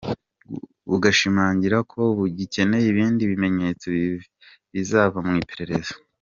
Bugashimangira 0.89 1.77
ko 1.91 1.99
bugikeneye 2.17 2.85
ibindi 2.89 3.21
bimenyetso 3.31 3.87
bizava 4.73 5.17
mu 5.27 5.33
iperereza. 5.43 5.93